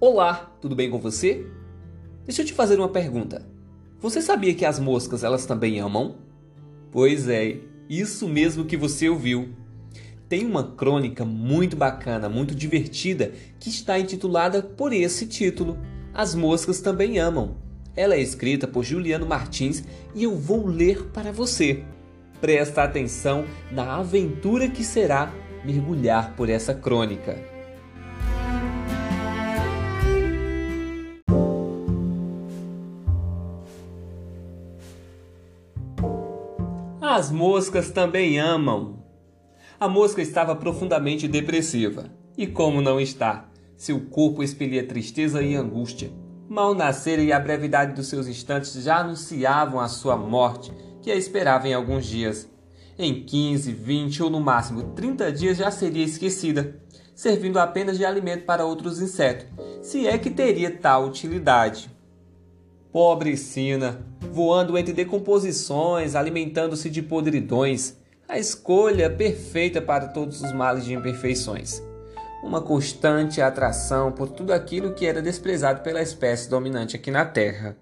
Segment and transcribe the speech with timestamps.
[0.00, 1.44] Olá, tudo bem com você?
[2.24, 3.44] Deixa eu te fazer uma pergunta.
[3.98, 6.18] Você sabia que as moscas elas também amam?
[6.92, 7.56] Pois é,
[7.90, 9.48] isso mesmo que você ouviu.
[10.28, 15.76] Tem uma crônica muito bacana, muito divertida, que está intitulada por esse título:
[16.14, 17.56] As moscas também amam.
[17.96, 19.82] Ela é escrita por Juliano Martins
[20.14, 21.82] e eu vou ler para você.
[22.40, 25.34] Presta atenção na aventura que será
[25.64, 27.57] mergulhar por essa crônica.
[37.18, 39.02] As moscas também amam.
[39.80, 42.04] A mosca estava profundamente depressiva.
[42.36, 43.48] E como não está?
[43.76, 46.12] Seu corpo expelia tristeza e angústia.
[46.48, 50.72] Mal nascera e a brevidade dos seus instantes já anunciavam a sua morte,
[51.02, 52.48] que a esperava em alguns dias.
[52.96, 56.80] Em 15, 20 ou no máximo 30 dias já seria esquecida,
[57.16, 59.48] servindo apenas de alimento para outros insetos,
[59.82, 61.90] se é que teria tal utilidade.
[62.98, 67.96] Pobre Sina, voando entre decomposições, alimentando-se de podridões,
[68.28, 71.80] a escolha perfeita para todos os males de imperfeições.
[72.42, 77.76] Uma constante atração por tudo aquilo que era desprezado pela espécie dominante aqui na Terra.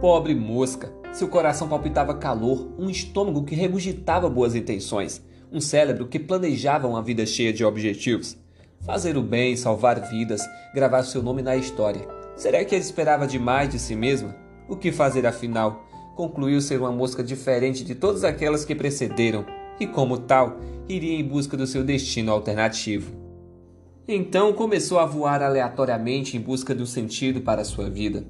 [0.00, 6.20] Pobre mosca, seu coração palpitava calor, um estômago que regurgitava boas intenções, um cérebro que
[6.20, 8.38] planejava uma vida cheia de objetivos.
[8.82, 12.15] Fazer o bem, salvar vidas, gravar seu nome na história.
[12.36, 14.36] Será que ele esperava demais de si mesma?
[14.68, 15.86] O que fazer afinal?
[16.14, 19.46] Concluiu ser uma mosca diferente de todas aquelas que precederam
[19.80, 23.10] e, como tal, iria em busca do seu destino alternativo.
[24.06, 28.24] Então começou a voar aleatoriamente em busca do sentido para sua vida.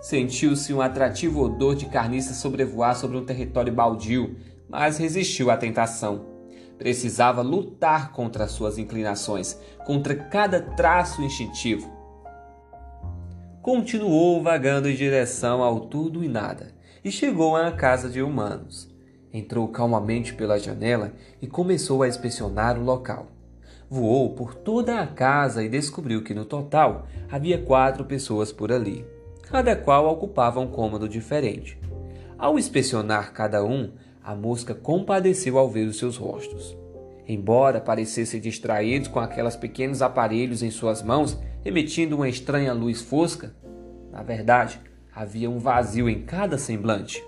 [0.00, 4.36] Sentiu-se um atrativo odor de carniça sobrevoar sobre um território baldio,
[4.68, 6.24] mas resistiu à tentação.
[6.78, 11.99] Precisava lutar contra suas inclinações, contra cada traço instintivo.
[13.62, 18.88] Continuou vagando em direção ao tudo e nada e chegou à casa de humanos.
[19.32, 23.28] Entrou calmamente pela janela e começou a inspecionar o local.
[23.88, 29.04] Voou por toda a casa e descobriu que no total havia quatro pessoas por ali
[29.50, 31.76] cada qual ocupava um cômodo diferente.
[32.38, 33.90] Ao inspecionar cada um,
[34.22, 36.76] a mosca compadeceu ao ver os seus rostos.
[37.32, 43.54] Embora parecessem distraídos com aqueles pequenos aparelhos em suas mãos, emitindo uma estranha luz fosca,
[44.10, 44.80] na verdade,
[45.14, 47.22] havia um vazio em cada semblante.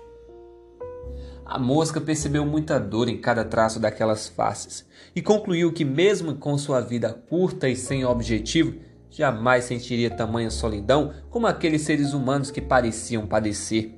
[1.45, 6.57] A mosca percebeu muita dor em cada traço daquelas faces e concluiu que, mesmo com
[6.57, 8.77] sua vida curta e sem objetivo,
[9.09, 13.97] jamais sentiria tamanha solidão como aqueles seres humanos que pareciam padecer.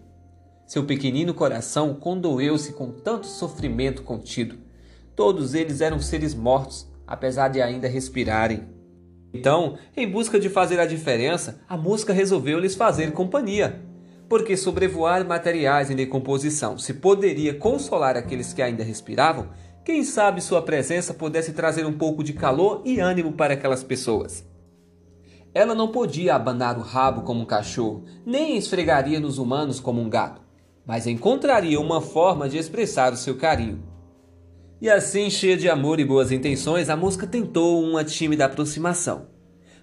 [0.68, 4.65] Seu pequenino coração condoeu-se com tanto sofrimento contido.
[5.16, 8.68] Todos eles eram seres mortos, apesar de ainda respirarem.
[9.34, 13.82] Então, em busca de fazer a diferença, a mosca resolveu lhes fazer companhia.
[14.28, 19.50] Porque sobrevoar materiais em decomposição se poderia consolar aqueles que ainda respiravam,
[19.84, 24.44] quem sabe sua presença pudesse trazer um pouco de calor e ânimo para aquelas pessoas.
[25.54, 30.10] Ela não podia abanar o rabo como um cachorro, nem esfregaria nos humanos como um
[30.10, 30.42] gato,
[30.86, 33.95] mas encontraria uma forma de expressar o seu carinho.
[34.86, 39.26] E assim, cheia de amor e boas intenções, a mosca tentou uma tímida aproximação.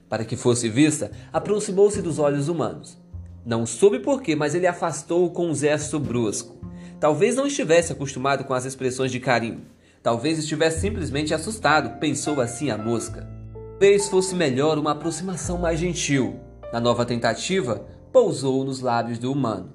[0.09, 2.97] Para que fosse vista, aproximou-se dos olhos humanos.
[3.45, 6.57] Não soube porquê, mas ele afastou-o com um gesto brusco.
[7.01, 9.63] Talvez não estivesse acostumado com as expressões de carinho.
[10.05, 13.29] Talvez estivesse simplesmente assustado, pensou assim a mosca.
[13.73, 16.39] Talvez fosse melhor uma aproximação mais gentil.
[16.73, 19.73] Na nova tentativa, pousou nos lábios do humano.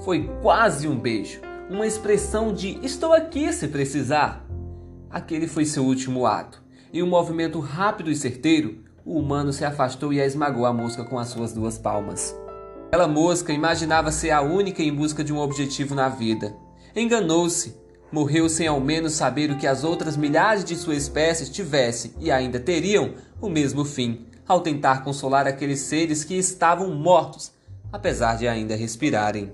[0.00, 1.40] Foi quase um beijo,
[1.70, 4.45] uma expressão de estou aqui se precisar.
[5.16, 6.62] Aquele foi seu último ato.
[6.92, 11.06] Em um movimento rápido e certeiro, o humano se afastou e a esmagou a mosca
[11.06, 12.36] com as suas duas palmas.
[12.88, 16.54] Aquela mosca imaginava ser a única em busca de um objetivo na vida.
[16.94, 17.74] Enganou-se.
[18.12, 22.30] Morreu sem ao menos saber o que as outras milhares de sua espécie tivessem e
[22.30, 27.52] ainda teriam o mesmo fim, ao tentar consolar aqueles seres que estavam mortos,
[27.90, 29.50] apesar de ainda respirarem.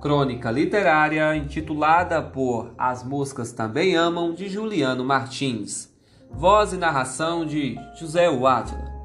[0.00, 5.92] Crônica literária intitulada por As Moscas Também Amam, de Juliano Martins.
[6.30, 8.97] Voz e narração de José Wátila.